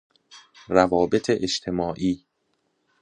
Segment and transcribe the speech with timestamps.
[0.67, 2.25] روابط اجتماعی